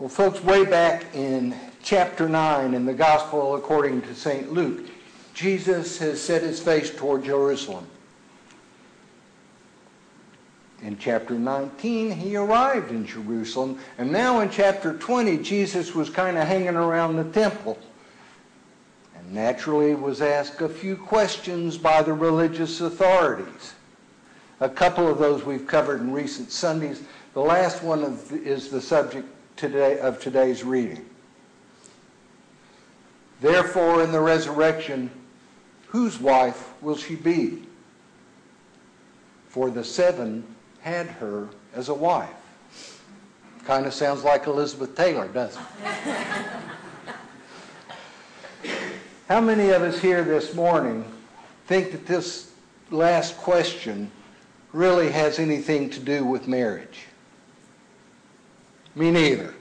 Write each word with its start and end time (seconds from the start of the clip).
Well, 0.00 0.08
folks, 0.08 0.42
way 0.42 0.64
back 0.64 1.14
in 1.14 1.54
chapter 1.82 2.26
9 2.26 2.72
in 2.72 2.86
the 2.86 2.94
Gospel 2.94 3.54
according 3.56 4.00
to 4.00 4.14
St. 4.14 4.50
Luke, 4.50 4.88
Jesus 5.34 5.98
has 5.98 6.18
set 6.18 6.40
his 6.40 6.58
face 6.58 6.90
toward 6.90 7.22
Jerusalem. 7.22 7.86
In 10.80 10.96
chapter 10.96 11.34
19, 11.34 12.12
he 12.12 12.34
arrived 12.34 12.90
in 12.92 13.04
Jerusalem. 13.04 13.78
And 13.98 14.10
now 14.10 14.40
in 14.40 14.48
chapter 14.48 14.96
20, 14.96 15.36
Jesus 15.36 15.94
was 15.94 16.08
kind 16.08 16.38
of 16.38 16.48
hanging 16.48 16.76
around 16.76 17.16
the 17.16 17.24
temple. 17.24 17.78
And 19.14 19.34
naturally 19.34 19.94
was 19.94 20.22
asked 20.22 20.62
a 20.62 20.68
few 20.70 20.96
questions 20.96 21.76
by 21.76 22.00
the 22.00 22.14
religious 22.14 22.80
authorities. 22.80 23.74
A 24.60 24.68
couple 24.70 25.06
of 25.06 25.18
those 25.18 25.44
we've 25.44 25.66
covered 25.66 26.00
in 26.00 26.10
recent 26.10 26.50
Sundays. 26.50 27.02
The 27.34 27.40
last 27.40 27.82
one 27.82 28.18
is 28.32 28.70
the 28.70 28.80
subject 28.80 29.28
today, 29.60 29.98
of 29.98 30.18
today's 30.18 30.64
reading. 30.64 31.04
Therefore, 33.42 34.02
in 34.02 34.10
the 34.10 34.20
resurrection, 34.20 35.10
whose 35.88 36.18
wife 36.18 36.72
will 36.80 36.96
she 36.96 37.14
be? 37.14 37.62
For 39.48 39.70
the 39.70 39.84
seven 39.84 40.46
had 40.80 41.08
her 41.08 41.48
as 41.74 41.90
a 41.90 41.94
wife. 41.94 42.30
Kind 43.66 43.84
of 43.84 43.92
sounds 43.92 44.24
like 44.24 44.46
Elizabeth 44.46 44.94
Taylor, 44.96 45.28
doesn't 45.28 45.62
it? 45.84 46.46
How 49.28 49.42
many 49.42 49.68
of 49.70 49.82
us 49.82 50.00
here 50.00 50.24
this 50.24 50.54
morning 50.54 51.04
think 51.66 51.92
that 51.92 52.06
this 52.06 52.50
last 52.90 53.36
question 53.36 54.10
really 54.72 55.10
has 55.10 55.38
anything 55.38 55.90
to 55.90 56.00
do 56.00 56.24
with 56.24 56.48
marriage? 56.48 57.04
Me 58.94 59.10
neither. 59.10 59.54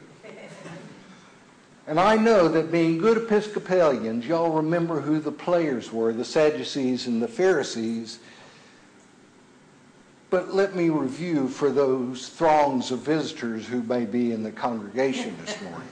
And 1.87 1.99
I 1.99 2.15
know 2.17 2.47
that 2.47 2.71
being 2.71 2.99
good 2.99 3.17
Episcopalians, 3.17 4.25
y'all 4.25 4.51
remember 4.51 5.01
who 5.01 5.19
the 5.19 5.31
players 5.31 5.91
were, 5.91 6.13
the 6.13 6.25
Sadducees 6.25 7.07
and 7.07 7.21
the 7.21 7.27
Pharisees, 7.27 8.19
but 10.29 10.53
let 10.53 10.75
me 10.75 10.89
review 10.89 11.47
for 11.47 11.71
those 11.71 12.29
throngs 12.29 12.91
of 12.91 12.99
visitors 12.99 13.65
who 13.65 13.81
may 13.83 14.05
be 14.05 14.31
in 14.31 14.43
the 14.43 14.51
congregation 14.51 15.35
this 15.43 15.59
morning. 15.63 15.87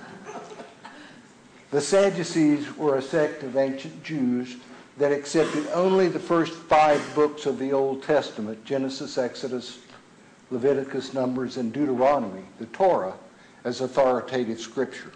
The 1.71 1.81
Sadducees 1.81 2.77
were 2.77 2.97
a 2.97 3.01
sect 3.01 3.41
of 3.41 3.57
ancient 3.57 4.03
Jews 4.03 4.57
that 4.97 5.11
accepted 5.11 5.67
only 5.73 6.07
the 6.07 6.19
first 6.19 6.53
five 6.53 7.03
books 7.15 7.47
of 7.47 7.57
the 7.57 7.73
Old 7.73 8.03
Testament 8.03 8.63
Genesis, 8.65 9.17
Exodus, 9.17 9.79
Leviticus, 10.51 11.13
Numbers, 11.15 11.57
and 11.57 11.73
Deuteronomy, 11.73 12.43
the 12.59 12.67
Torah, 12.67 13.13
as 13.67 13.81
authoritative 13.81 14.61
scripture. 14.61 15.11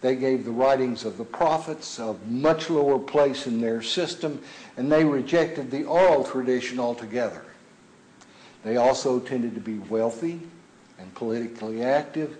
They 0.00 0.16
gave 0.16 0.44
the 0.44 0.50
writings 0.50 1.04
of 1.04 1.18
the 1.18 1.24
prophets 1.24 2.00
a 2.00 2.14
much 2.26 2.68
lower 2.68 2.98
place 2.98 3.46
in 3.46 3.60
their 3.60 3.80
system, 3.80 4.42
and 4.76 4.90
they 4.90 5.04
rejected 5.04 5.70
the 5.70 5.84
oral 5.84 6.24
tradition 6.24 6.80
altogether. 6.80 7.44
They 8.64 8.76
also 8.76 9.20
tended 9.20 9.54
to 9.54 9.60
be 9.60 9.78
wealthy 9.78 10.40
and 10.98 11.14
politically 11.14 11.84
active, 11.84 12.38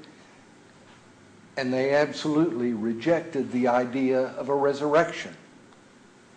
and 1.56 1.72
they 1.72 1.94
absolutely 1.94 2.72
rejected 2.72 3.52
the 3.52 3.68
idea 3.68 4.22
of 4.30 4.48
a 4.48 4.54
resurrection 4.54 5.36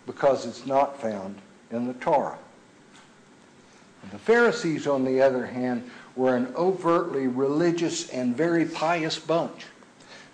because 0.06 0.46
it's 0.46 0.66
not 0.66 1.00
found 1.00 1.36
in 1.72 1.88
the 1.88 1.94
Torah. 1.94 2.38
The 4.12 4.18
Pharisees, 4.18 4.86
on 4.86 5.04
the 5.04 5.20
other 5.20 5.46
hand, 5.46 5.88
were 6.16 6.36
an 6.36 6.52
overtly 6.56 7.26
religious 7.26 8.08
and 8.10 8.36
very 8.36 8.64
pious 8.64 9.18
bunch 9.18 9.66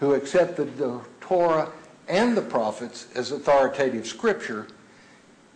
who 0.01 0.15
accepted 0.15 0.77
the 0.77 1.01
Torah 1.21 1.71
and 2.09 2.37
the 2.37 2.43
prophets 2.43 3.07
as 3.15 3.33
authoritative 3.33 4.07
scripture, 4.07 4.67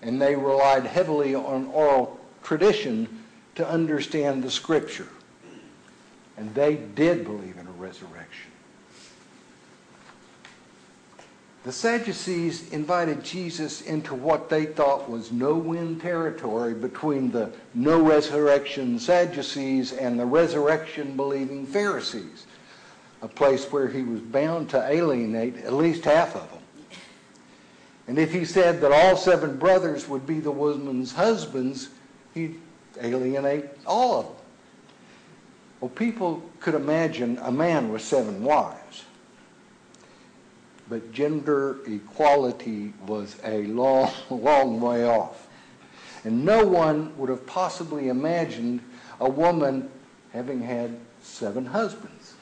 and 0.03 0.21
they 0.21 0.37
relied 0.37 0.85
heavily 0.85 1.35
on 1.35 1.67
oral 1.69 2.21
tradition 2.43 3.25
to 3.55 3.69
understand 3.69 4.43
the 4.43 4.51
scripture. 4.51 5.09
And 6.37 6.55
they 6.55 6.77
did 6.77 7.25
believe 7.25 7.57
in 7.59 7.67
a 7.67 7.73
resurrection. 7.73 8.52
The 11.65 11.73
Sadducees 11.73 12.73
invited 12.73 13.23
Jesus 13.23 13.83
into 13.83 14.17
what 14.17 14.49
they 14.49 14.67
thought 14.67 15.09
was 15.09 15.31
no-win 15.31 16.01
territory 16.01 16.75
between 16.75 17.31
the 17.31 17.53
no-resurrection 17.73 18.99
Sadducees 18.99 19.93
and 19.93 20.19
the 20.19 20.27
resurrection-believing 20.27 21.67
Pharisees, 21.67 22.47
a 23.23 23.29
place 23.29 23.71
where 23.71 23.87
he 23.87 24.03
was 24.03 24.21
bound 24.21 24.71
to 24.71 24.85
alienate 24.85 25.59
at 25.59 25.73
least 25.73 26.05
half 26.05 26.35
of 26.35 26.51
them. 26.51 26.63
And 28.09 28.19
if 28.19 28.33
he 28.33 28.45
said 28.45 28.81
that 28.81 28.91
all 28.91 29.17
seven 29.17 29.57
brothers 29.57 30.09
would 30.09 30.27
be 30.27 30.41
the 30.41 30.51
woman's 30.51 31.13
husbands, 31.13 31.91
he'd 32.35 32.61
alienate 33.01 33.67
all 33.87 34.19
of 34.19 34.27
them. 34.27 34.35
Well, 35.81 35.91
people 35.91 36.43
could 36.59 36.75
imagine 36.75 37.39
a 37.41 37.53
man 37.53 37.93
with 37.93 38.03
seven 38.03 38.43
wives. 38.43 39.05
But 40.89 41.13
gender 41.13 41.79
equality 41.87 42.93
was 43.07 43.37
a 43.45 43.65
long, 43.65 44.11
long 44.31 44.81
way 44.81 45.05
off. 45.07 45.49
And 46.25 46.45
no 46.45 46.67
one 46.67 47.17
would 47.17 47.29
have 47.29 47.47
possibly 47.47 48.09
imagined 48.09 48.81
a 49.21 49.29
woman 49.29 49.91
having 50.33 50.63
had 50.63 50.99
seven 51.23 51.67
husbands. 51.67 52.35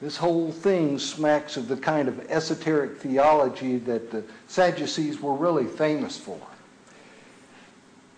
This 0.00 0.16
whole 0.16 0.52
thing 0.52 0.98
smacks 0.98 1.56
of 1.56 1.68
the 1.68 1.76
kind 1.76 2.06
of 2.08 2.30
esoteric 2.30 2.98
theology 2.98 3.78
that 3.78 4.10
the 4.10 4.24
Sadducees 4.46 5.20
were 5.20 5.34
really 5.34 5.64
famous 5.64 6.18
for. 6.18 6.38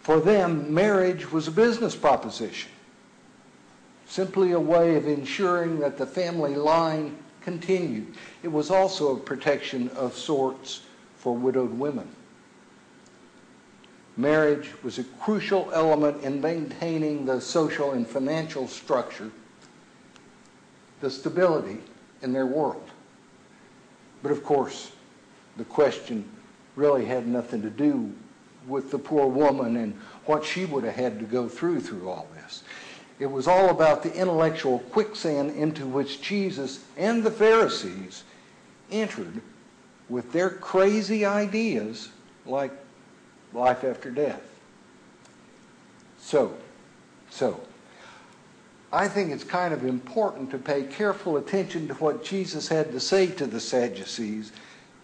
For 0.00 0.20
them, 0.20 0.72
marriage 0.72 1.30
was 1.30 1.46
a 1.46 1.52
business 1.52 1.94
proposition, 1.94 2.70
simply 4.08 4.52
a 4.52 4.60
way 4.60 4.96
of 4.96 5.06
ensuring 5.06 5.78
that 5.80 5.98
the 5.98 6.06
family 6.06 6.56
line 6.56 7.16
continued. 7.48 8.14
It 8.42 8.48
was 8.48 8.70
also 8.70 9.16
a 9.16 9.20
protection 9.20 9.88
of 9.96 10.14
sorts 10.14 10.82
for 11.16 11.34
widowed 11.34 11.78
women. 11.78 12.06
Marriage 14.18 14.70
was 14.82 14.98
a 14.98 15.04
crucial 15.18 15.70
element 15.72 16.22
in 16.22 16.42
maintaining 16.42 17.24
the 17.24 17.40
social 17.40 17.92
and 17.92 18.06
financial 18.06 18.68
structure, 18.68 19.30
the 21.00 21.08
stability 21.08 21.78
in 22.20 22.34
their 22.34 22.44
world. 22.44 22.90
But 24.22 24.30
of 24.30 24.44
course, 24.44 24.92
the 25.56 25.64
question 25.64 26.28
really 26.76 27.06
had 27.06 27.26
nothing 27.26 27.62
to 27.62 27.70
do 27.70 28.12
with 28.66 28.90
the 28.90 28.98
poor 28.98 29.26
woman 29.26 29.76
and 29.76 29.94
what 30.26 30.44
she 30.44 30.66
would 30.66 30.84
have 30.84 30.96
had 30.96 31.18
to 31.18 31.24
go 31.24 31.48
through 31.48 31.80
through 31.80 32.10
all 32.10 32.28
this. 32.34 32.62
It 33.18 33.30
was 33.30 33.48
all 33.48 33.70
about 33.70 34.02
the 34.02 34.14
intellectual 34.14 34.78
quicksand 34.78 35.56
into 35.56 35.86
which 35.86 36.22
Jesus 36.22 36.84
and 36.96 37.24
the 37.24 37.30
Pharisees 37.30 38.22
entered 38.90 39.40
with 40.08 40.32
their 40.32 40.50
crazy 40.50 41.24
ideas 41.24 42.10
like 42.46 42.72
life 43.52 43.84
after 43.84 44.10
death. 44.10 44.42
So, 46.18 46.54
so, 47.30 47.60
I 48.92 49.08
think 49.08 49.32
it's 49.32 49.44
kind 49.44 49.74
of 49.74 49.84
important 49.84 50.50
to 50.52 50.58
pay 50.58 50.84
careful 50.84 51.36
attention 51.36 51.88
to 51.88 51.94
what 51.94 52.24
Jesus 52.24 52.68
had 52.68 52.92
to 52.92 53.00
say 53.00 53.26
to 53.26 53.46
the 53.46 53.60
Sadducees 53.60 54.52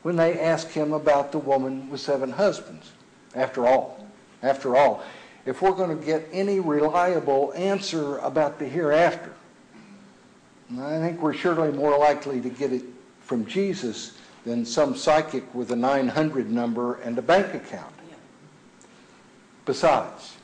when 0.03 0.17
they 0.17 0.39
asked 0.39 0.71
him 0.71 0.93
about 0.93 1.33
the 1.33 1.39
woman 1.39 1.91
with 1.91 2.01
seven 2.01 2.31
husbands. 2.31 2.93
After 3.35 3.67
all, 3.67 4.07
after 4.43 4.77
all, 4.77 5.03
if 5.47 5.60
we're 5.60 5.72
going 5.72 5.97
to 5.97 6.05
get 6.05 6.27
any 6.32 6.60
reliable 6.60 7.53
answer 7.54 8.19
about 8.19 8.59
the 8.59 8.66
hereafter, 8.66 9.33
I 10.78 10.98
think 10.98 11.21
we're 11.21 11.34
surely 11.34 11.71
more 11.72 11.98
likely 11.98 12.41
to 12.41 12.48
get 12.48 12.72
it 12.72 12.83
from 13.21 13.45
Jesus 13.47 14.16
than 14.45 14.65
some 14.65 14.97
psychic 14.97 15.54
with 15.54 15.71
a 15.71 15.77
900 15.77 16.51
number 16.51 16.97
and 16.97 17.19
a 17.19 17.22
bank 17.22 17.54
account. 17.54 17.95
Besides, 19.66 20.36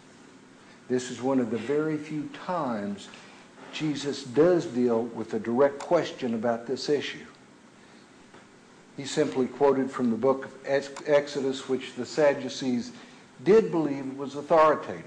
this 0.88 1.10
is 1.10 1.20
one 1.20 1.40
of 1.40 1.50
the 1.50 1.58
very 1.58 1.96
few 1.96 2.28
times 2.44 3.08
Jesus 3.72 4.24
does 4.24 4.66
deal 4.66 5.04
with 5.04 5.34
a 5.34 5.38
direct 5.38 5.78
question 5.78 6.34
about 6.34 6.66
this 6.66 6.88
issue. 6.88 7.26
He 8.96 9.04
simply 9.04 9.46
quoted 9.46 9.90
from 9.90 10.10
the 10.10 10.16
book 10.16 10.46
of 10.46 10.52
Exodus, 11.06 11.68
which 11.68 11.94
the 11.94 12.04
Sadducees 12.04 12.92
did 13.44 13.70
believe 13.70 14.16
was 14.16 14.36
authoritative. 14.36 15.04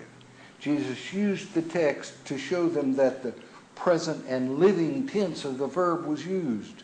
Jesus 0.60 1.14
used 1.14 1.54
the 1.54 1.62
text 1.62 2.26
to 2.26 2.38
show 2.38 2.70
them 2.70 2.96
that 2.96 3.22
the 3.22 3.34
present 3.76 4.26
and 4.28 4.60
living 4.60 5.08
tense 5.08 5.46
of 5.46 5.58
the 5.58 5.68
verb 5.68 6.06
was 6.06 6.26
used 6.26 6.84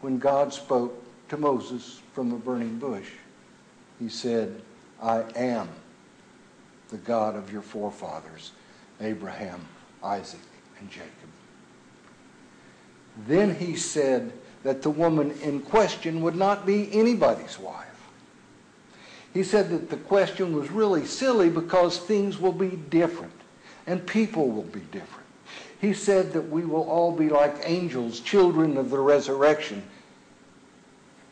when 0.00 0.18
God 0.18 0.52
spoke 0.52 1.02
to 1.28 1.36
Moses 1.36 2.00
from 2.12 2.30
the 2.30 2.36
burning 2.36 2.78
bush. 2.78 3.10
He 3.98 4.08
said, 4.08 4.62
I 5.02 5.24
am 5.34 5.68
the 6.88 6.98
God 6.98 7.34
of 7.34 7.52
your 7.52 7.62
forefathers, 7.62 8.52
Abraham, 9.00 9.66
Isaac, 10.02 10.40
and 10.78 10.90
Jacob. 10.90 11.10
Then 13.26 13.54
he 13.54 13.76
said 13.76 14.32
that 14.62 14.82
the 14.82 14.90
woman 14.90 15.32
in 15.42 15.60
question 15.60 16.20
would 16.22 16.36
not 16.36 16.66
be 16.66 16.92
anybody's 16.92 17.58
wife. 17.58 17.85
He 19.36 19.44
said 19.44 19.68
that 19.68 19.90
the 19.90 19.98
question 19.98 20.56
was 20.56 20.70
really 20.70 21.04
silly 21.04 21.50
because 21.50 21.98
things 21.98 22.40
will 22.40 22.54
be 22.54 22.70
different 22.70 23.34
and 23.86 24.06
people 24.06 24.48
will 24.48 24.62
be 24.62 24.80
different. 24.80 25.26
He 25.78 25.92
said 25.92 26.32
that 26.32 26.48
we 26.48 26.64
will 26.64 26.88
all 26.88 27.12
be 27.12 27.28
like 27.28 27.54
angels, 27.62 28.20
children 28.20 28.78
of 28.78 28.88
the 28.88 28.98
resurrection, 28.98 29.82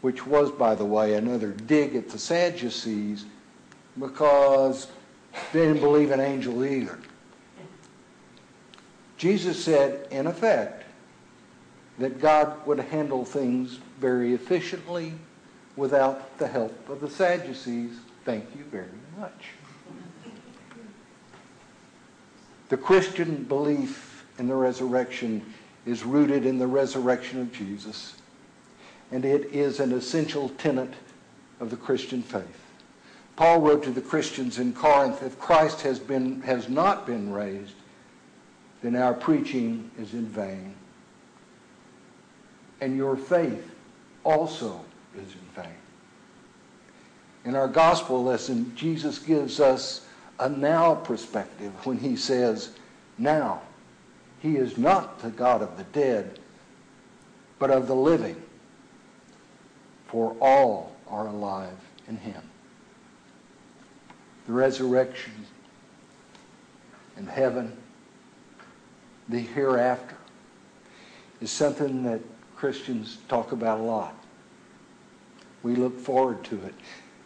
which 0.02 0.26
was, 0.26 0.50
by 0.50 0.74
the 0.74 0.84
way, 0.84 1.14
another 1.14 1.52
dig 1.52 1.96
at 1.96 2.10
the 2.10 2.18
Sadducees 2.18 3.24
because 3.98 4.88
they 5.54 5.60
didn't 5.60 5.80
believe 5.80 6.10
in 6.10 6.20
angels 6.20 6.62
either. 6.62 6.98
Jesus 9.16 9.64
said, 9.64 10.08
in 10.10 10.26
effect, 10.26 10.84
that 11.98 12.20
God 12.20 12.66
would 12.66 12.80
handle 12.80 13.24
things 13.24 13.78
very 13.98 14.34
efficiently 14.34 15.14
without 15.76 16.38
the 16.38 16.46
help 16.46 16.88
of 16.88 17.00
the 17.00 17.10
Sadducees. 17.10 17.92
Thank 18.24 18.44
you 18.56 18.64
very 18.64 18.86
much. 19.18 19.32
The 22.68 22.76
Christian 22.76 23.44
belief 23.44 24.24
in 24.38 24.48
the 24.48 24.54
resurrection 24.54 25.44
is 25.86 26.04
rooted 26.04 26.46
in 26.46 26.58
the 26.58 26.66
resurrection 26.66 27.40
of 27.40 27.52
Jesus, 27.52 28.16
and 29.12 29.24
it 29.24 29.46
is 29.52 29.80
an 29.80 29.92
essential 29.92 30.48
tenet 30.50 30.94
of 31.60 31.70
the 31.70 31.76
Christian 31.76 32.22
faith. 32.22 32.60
Paul 33.36 33.60
wrote 33.60 33.82
to 33.84 33.90
the 33.90 34.00
Christians 34.00 34.58
in 34.58 34.72
Corinth, 34.72 35.22
if 35.22 35.38
Christ 35.38 35.82
has, 35.82 35.98
been, 35.98 36.40
has 36.42 36.68
not 36.68 37.06
been 37.06 37.32
raised, 37.32 37.74
then 38.82 38.96
our 38.96 39.14
preaching 39.14 39.90
is 39.98 40.14
in 40.14 40.26
vain. 40.26 40.74
And 42.80 42.96
your 42.96 43.16
faith 43.16 43.70
also 44.22 44.84
is 45.16 45.32
in 45.34 45.62
vain. 45.62 45.74
In 47.44 47.54
our 47.54 47.68
gospel 47.68 48.24
lesson, 48.24 48.74
Jesus 48.74 49.18
gives 49.18 49.60
us 49.60 50.06
a 50.38 50.48
now 50.48 50.94
perspective 50.94 51.72
when 51.86 51.98
he 51.98 52.16
says, 52.16 52.70
now, 53.18 53.62
he 54.40 54.56
is 54.56 54.76
not 54.76 55.20
the 55.20 55.30
God 55.30 55.62
of 55.62 55.76
the 55.76 55.84
dead, 55.84 56.38
but 57.58 57.70
of 57.70 57.86
the 57.86 57.94
living, 57.94 58.40
for 60.06 60.36
all 60.40 60.96
are 61.08 61.26
alive 61.28 61.78
in 62.08 62.16
him. 62.16 62.42
The 64.46 64.52
resurrection 64.52 65.32
and 67.16 67.28
heaven, 67.28 67.76
the 69.28 69.38
hereafter, 69.38 70.16
is 71.40 71.50
something 71.50 72.02
that 72.04 72.20
Christians 72.56 73.18
talk 73.28 73.52
about 73.52 73.80
a 73.80 73.82
lot. 73.82 74.23
We 75.64 75.74
look 75.74 75.98
forward 75.98 76.44
to 76.44 76.62
it. 76.62 76.74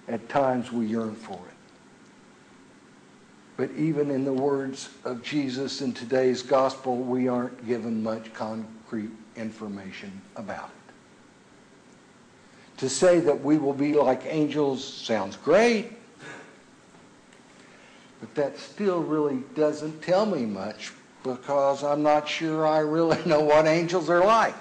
At 0.06 0.26
times 0.30 0.72
we 0.72 0.86
yearn 0.86 1.14
for 1.14 1.34
it. 1.34 1.54
But 3.58 3.70
even 3.76 4.10
in 4.12 4.24
the 4.24 4.32
words 4.32 4.88
of 5.04 5.22
Jesus 5.22 5.82
in 5.82 5.92
today's 5.92 6.42
gospel, 6.42 6.96
we 6.96 7.26
aren't 7.26 7.66
given 7.66 8.02
much 8.02 8.32
concrete 8.32 9.10
information 9.36 10.22
about 10.36 10.70
it. 10.70 10.92
To 12.78 12.88
say 12.88 13.18
that 13.18 13.42
we 13.42 13.58
will 13.58 13.74
be 13.74 13.94
like 13.94 14.24
angels 14.24 14.84
sounds 14.84 15.36
great, 15.36 15.92
but 18.20 18.32
that 18.36 18.56
still 18.56 19.02
really 19.02 19.42
doesn't 19.56 20.00
tell 20.00 20.24
me 20.24 20.46
much 20.46 20.92
because 21.24 21.82
I'm 21.82 22.04
not 22.04 22.28
sure 22.28 22.64
I 22.64 22.78
really 22.78 23.18
know 23.26 23.40
what 23.40 23.66
angels 23.66 24.08
are 24.08 24.24
like. 24.24 24.54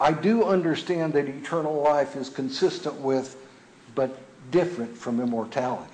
I 0.00 0.12
do 0.12 0.44
understand 0.44 1.12
that 1.12 1.28
eternal 1.28 1.82
life 1.82 2.16
is 2.16 2.30
consistent 2.30 2.96
with, 2.96 3.36
but 3.94 4.16
different 4.50 4.96
from 4.96 5.20
immortality. 5.20 5.92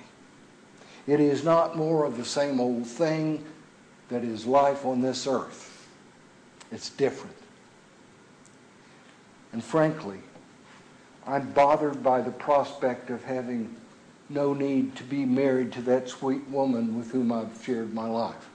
It 1.05 1.19
is 1.19 1.43
not 1.43 1.75
more 1.75 2.05
of 2.05 2.15
the 2.15 2.25
same 2.25 2.61
old 2.61 2.87
thing 2.87 3.43
that 4.07 4.23
is 4.23 4.45
life 4.45 4.85
on 4.85 5.01
this 5.01 5.27
earth. 5.27 5.87
It's 6.71 6.89
different. 6.89 7.35
And 9.51 9.61
frankly, 9.63 10.19
I'm 11.25 11.51
bothered 11.51 12.01
by 12.01 12.21
the 12.21 12.31
prospect 12.31 13.09
of 13.09 13.23
having 13.23 13.75
no 14.29 14.53
need 14.53 14.95
to 14.95 15.03
be 15.03 15.25
married 15.25 15.73
to 15.73 15.81
that 15.83 16.07
sweet 16.07 16.47
woman 16.49 16.97
with 16.97 17.11
whom 17.11 17.31
I've 17.31 17.61
shared 17.63 17.93
my 17.93 18.07
life. 18.07 18.47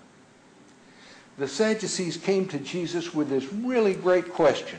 The 1.38 1.48
Sadducees 1.48 2.16
came 2.16 2.46
to 2.48 2.58
Jesus 2.58 3.14
with 3.14 3.28
this 3.28 3.50
really 3.52 3.94
great 3.94 4.32
question. 4.32 4.78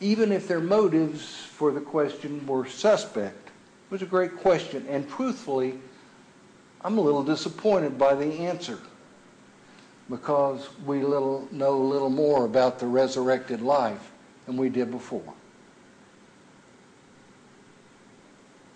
Even 0.00 0.32
if 0.32 0.48
their 0.48 0.60
motives 0.60 1.24
for 1.24 1.70
the 1.70 1.80
question 1.80 2.46
were 2.46 2.66
suspect, 2.66 3.48
it 3.48 3.90
was 3.90 4.02
a 4.02 4.06
great 4.06 4.36
question. 4.36 4.84
And 4.88 5.08
truthfully, 5.08 5.78
I'm 6.82 6.98
a 6.98 7.00
little 7.00 7.24
disappointed 7.24 7.98
by 7.98 8.14
the 8.14 8.26
answer 8.26 8.78
because 10.10 10.68
we 10.84 11.02
little, 11.02 11.48
know 11.50 11.76
a 11.76 11.82
little 11.82 12.10
more 12.10 12.44
about 12.44 12.78
the 12.78 12.86
resurrected 12.86 13.62
life 13.62 14.12
than 14.46 14.56
we 14.56 14.68
did 14.68 14.90
before. 14.90 15.34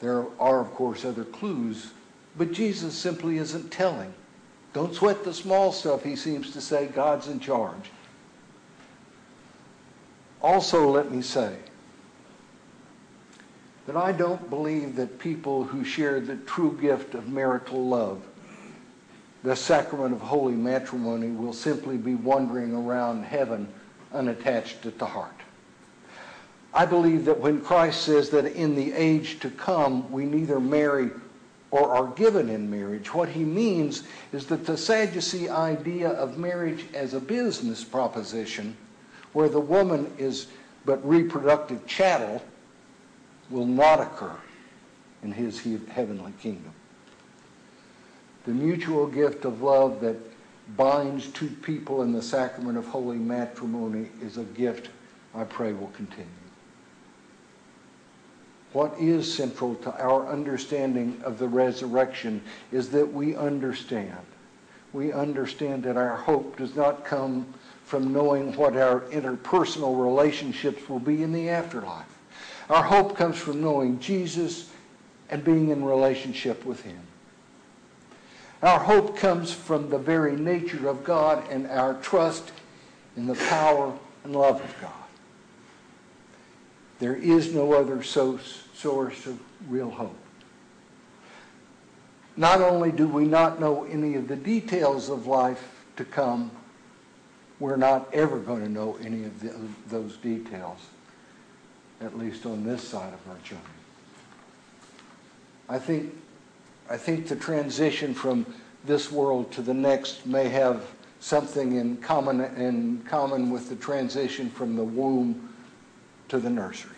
There 0.01 0.25
are, 0.39 0.61
of 0.61 0.73
course, 0.75 1.05
other 1.05 1.25
clues, 1.25 1.91
but 2.37 2.53
Jesus 2.53 2.95
simply 2.95 3.39
isn't 3.39 3.71
telling. 3.71 4.15
Don't 4.73 4.95
sweat 4.95 5.25
the 5.25 5.35
small 5.35 5.73
stuff, 5.73 6.05
he 6.05 6.15
seems 6.15 6.53
to 6.53 6.61
say. 6.61 6.87
God's 6.87 7.29
in 7.29 7.41
charge. 7.41 7.91
Also, 10.43 10.89
let 10.89 11.11
me 11.11 11.21
say, 11.23 11.57
that 13.87 13.97
I 13.97 14.13
don't 14.13 14.51
believe 14.51 14.97
that 14.97 15.19
people 15.19 15.65
who 15.65 15.83
share 15.83 16.21
the 16.21 16.37
true 16.37 16.77
gift 16.81 17.15
of 17.15 17.29
marital 17.29 17.87
love, 17.87 18.23
the 19.43 19.57
sacrament 19.57 20.13
of 20.13 20.21
holy 20.21 20.55
matrimony, 20.55 21.29
will 21.29 21.53
simply 21.53 21.97
be 21.97 22.15
wandering 22.15 22.75
around 22.75 23.25
heaven 23.25 23.67
unattached 24.13 24.85
at 24.87 24.99
the 24.99 25.07
heart. 25.07 25.35
I 26.75 26.85
believe 26.87 27.25
that 27.25 27.41
when 27.41 27.63
Christ 27.63 28.03
says 28.03 28.31
that 28.31 28.45
in 28.45 28.75
the 28.75 28.93
age 28.93 29.41
to 29.41 29.51
come 29.51 30.11
we 30.13 30.27
neither 30.27 30.61
marry 30.61 31.11
or 31.71 31.91
are 31.95 32.09
given 32.09 32.49
in 32.49 32.71
marriage, 32.71 33.13
what 33.13 33.29
he 33.29 33.45
means 33.45 34.05
is 34.33 34.47
that 34.47 34.67
the 34.67 34.77
Sadducee 34.77 35.49
idea 35.49 36.11
of 36.11 36.39
marriage 36.39 36.85
as 36.95 37.15
a 37.15 37.21
business 37.21 37.85
proposition, 37.85 38.77
where 39.39 39.49
the 39.49 39.61
woman 39.61 40.13
is 40.19 40.49
but 40.85 40.99
reproductive 41.09 41.87
chattel, 41.87 42.43
will 43.51 43.67
not 43.67 44.01
occur 44.01 44.37
in 45.23 45.31
his 45.31 45.63
heavenly 45.87 46.33
kingdom. 46.41 46.73
The 48.47 48.51
mutual 48.51 49.07
gift 49.07 49.45
of 49.45 49.63
love 49.63 50.01
that 50.01 50.17
binds 50.77 51.29
two 51.29 51.51
people 51.51 52.03
in 52.03 52.11
the 52.11 52.21
sacrament 52.21 52.79
of 52.79 52.89
holy 52.89 53.17
matrimony 53.17 54.09
is 54.21 54.39
a 54.39 54.43
gift 54.43 54.89
I 55.33 55.45
pray 55.45 55.73
will 55.73 55.93
continue. 55.95 56.27
What 58.73 58.99
is 58.99 59.33
central 59.33 59.77
to 59.77 60.03
our 60.03 60.27
understanding 60.27 61.17
of 61.23 61.39
the 61.39 61.47
resurrection 61.47 62.43
is 62.73 62.89
that 62.91 63.13
we 63.13 63.37
understand. 63.37 64.19
We 64.93 65.13
understand 65.13 65.85
that 65.85 65.97
our 65.97 66.17
hope 66.17 66.57
does 66.57 66.75
not 66.75 67.05
come 67.05 67.47
from 67.89 68.13
knowing 68.13 68.55
what 68.55 68.77
our 68.77 69.01
interpersonal 69.11 69.99
relationships 69.99 70.87
will 70.91 70.99
be 70.99 71.23
in 71.23 71.33
the 71.33 71.49
afterlife. 71.49 72.19
Our 72.69 72.83
hope 72.83 73.17
comes 73.17 73.39
from 73.39 73.63
knowing 73.63 73.99
Jesus 73.99 74.71
and 75.31 75.43
being 75.43 75.71
in 75.71 75.83
relationship 75.83 76.67
with 76.67 76.83
him. 76.83 77.01
Our 78.63 78.79
hope 78.79 79.17
comes 79.17 79.55
from 79.55 79.89
the 79.89 79.97
very 79.97 80.37
nature 80.37 80.87
of 80.87 81.03
God 81.03 81.43
and 81.49 81.67
our 81.67 81.95
trust 81.95 82.53
in 83.17 83.27
the 83.27 83.37
power 83.49 83.97
and 84.23 84.37
love 84.37 84.61
of 84.61 84.75
God. 84.83 84.93
There 86.99 87.17
is 87.17 87.55
no 87.55 87.73
other 87.73 88.03
source 88.03 88.65
of 88.85 89.41
real 89.67 89.91
hope. 89.91 90.19
Not 92.37 92.61
only 92.61 92.93
do 92.93 93.09
we 93.09 93.25
not 93.25 93.61
know 93.61 93.85
any 93.85 94.15
of 94.17 94.29
the 94.29 94.37
details 94.37 95.09
of 95.09 95.27
life 95.27 95.87
to 95.97 96.05
come, 96.05 96.51
we're 97.61 97.77
not 97.77 98.13
ever 98.15 98.39
going 98.39 98.63
to 98.63 98.69
know 98.69 98.99
any 99.03 99.25
of 99.25 99.41
the, 99.41 99.55
those 99.89 100.17
details 100.19 100.79
at 102.01 102.17
least 102.17 102.47
on 102.47 102.65
this 102.65 102.87
side 102.87 103.13
of 103.13 103.29
our 103.29 103.39
journey. 103.39 103.61
I 105.69 105.79
think, 105.79 106.15
I 106.89 106.97
think 106.97 107.27
the 107.27 107.37
transition 107.37 108.15
from 108.15 108.47
this 108.85 109.11
world 109.11 109.51
to 109.53 109.63
the 109.63 109.75
next 109.75 110.25
may 110.25 110.49
have 110.49 110.85
something 111.21 111.77
in 111.77 111.97
common, 111.97 112.41
in 112.41 113.03
common 113.09 113.51
with 113.51 113.69
the 113.69 113.77
transition 113.77 114.49
from 114.49 114.77
the 114.77 114.85
womb 114.85 115.53
to 116.29 116.39
the 116.39 116.49
nursery. 116.49 116.93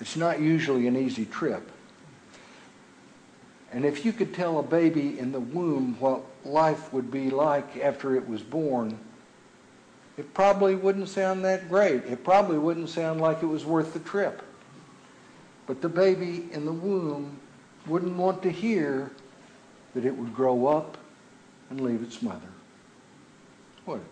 It's 0.00 0.16
not 0.16 0.40
usually 0.40 0.86
an 0.86 0.96
easy 0.96 1.24
trip. 1.24 1.70
And 3.72 3.84
if 3.84 4.04
you 4.04 4.12
could 4.12 4.34
tell 4.34 4.58
a 4.58 4.62
baby 4.62 5.18
in 5.18 5.32
the 5.32 5.40
womb 5.40 5.96
what 6.00 6.22
life 6.44 6.92
would 6.92 7.10
be 7.10 7.30
like 7.30 7.76
after 7.78 8.16
it 8.16 8.26
was 8.28 8.42
born, 8.42 8.98
it 10.16 10.34
probably 10.34 10.74
wouldn't 10.74 11.08
sound 11.08 11.44
that 11.44 11.68
great. 11.68 12.04
It 12.04 12.24
probably 12.24 12.58
wouldn't 12.58 12.88
sound 12.88 13.20
like 13.20 13.42
it 13.42 13.46
was 13.46 13.64
worth 13.64 13.94
the 13.94 14.00
trip. 14.00 14.42
But 15.66 15.80
the 15.80 15.88
baby 15.88 16.48
in 16.52 16.64
the 16.64 16.72
womb 16.72 17.38
wouldn't 17.86 18.16
want 18.16 18.42
to 18.42 18.50
hear 18.50 19.12
that 19.94 20.04
it 20.04 20.16
would 20.16 20.34
grow 20.34 20.66
up 20.66 20.98
and 21.70 21.80
leave 21.80 22.02
its 22.02 22.20
mother. 22.22 22.48
Would 23.86 24.00
it? 24.00 24.06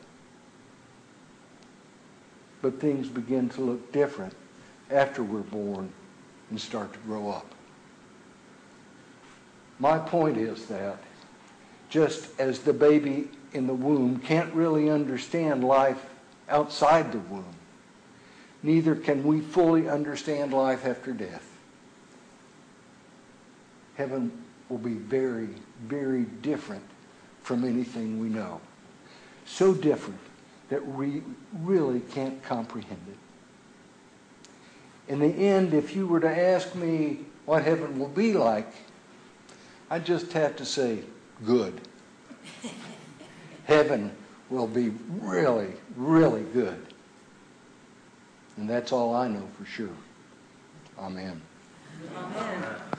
But 2.62 2.80
things 2.80 3.08
begin 3.08 3.48
to 3.50 3.60
look 3.60 3.92
different 3.92 4.34
after 4.90 5.22
we're 5.22 5.40
born 5.40 5.92
and 6.50 6.60
start 6.60 6.92
to 6.92 6.98
grow 7.00 7.30
up. 7.30 7.54
My 9.78 9.98
point 9.98 10.36
is 10.36 10.66
that 10.66 10.98
just 11.88 12.28
as 12.38 12.60
the 12.60 12.72
baby 12.72 13.28
in 13.52 13.66
the 13.66 13.74
womb 13.74 14.18
can't 14.18 14.52
really 14.52 14.90
understand 14.90 15.64
life 15.64 16.04
outside 16.48 17.12
the 17.12 17.18
womb, 17.18 17.54
neither 18.62 18.94
can 18.94 19.24
we 19.24 19.40
fully 19.40 19.88
understand 19.88 20.52
life 20.52 20.84
after 20.84 21.12
death. 21.12 21.44
Heaven 23.96 24.30
will 24.68 24.78
be 24.78 24.94
very, 24.94 25.48
very 25.84 26.24
different 26.42 26.84
from 27.42 27.64
anything 27.64 28.20
we 28.20 28.28
know. 28.28 28.60
So 29.46 29.72
different 29.72 30.20
that 30.68 30.86
we 30.86 31.22
really 31.62 32.00
can't 32.00 32.42
comprehend 32.42 33.00
it. 33.08 35.12
In 35.12 35.20
the 35.20 35.26
end, 35.26 35.72
if 35.72 35.96
you 35.96 36.06
were 36.06 36.20
to 36.20 36.28
ask 36.28 36.74
me 36.74 37.20
what 37.46 37.64
heaven 37.64 37.98
will 37.98 38.08
be 38.08 38.34
like, 38.34 38.70
I'd 39.88 40.04
just 40.04 40.30
have 40.34 40.56
to 40.56 40.66
say, 40.66 41.00
good. 41.44 41.80
heaven 43.64 44.10
will 44.50 44.66
be 44.66 44.92
really, 45.20 45.72
really 45.96 46.44
good. 46.52 46.86
And 48.56 48.68
that's 48.68 48.92
all 48.92 49.14
I 49.14 49.28
know 49.28 49.46
for 49.58 49.64
sure. 49.64 49.88
Amen. 50.98 51.40
Amen. 52.16 52.74